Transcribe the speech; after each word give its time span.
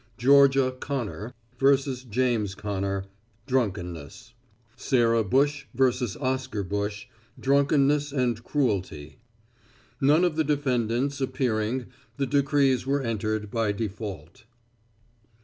Georgia 0.17 0.75
Connor 0.79 1.35
vs. 1.59 2.03
James 2.05 2.55
Connor; 2.55 3.05
drunkenness. 3.45 4.33
Sarah 4.75 5.23
Bush 5.23 5.65
vs. 5.75 6.17
Oscar 6.17 6.63
Bush; 6.63 7.05
drunkenness 7.39 8.11
and 8.11 8.43
cruelty. 8.43 9.19
None 10.01 10.23
of 10.23 10.37
the 10.37 10.43
defendants 10.43 11.21
appearing, 11.21 11.85
the 12.17 12.25
decrees 12.25 12.87
were 12.87 13.03
entered 13.03 13.51
by 13.51 13.71
default. 13.71 14.45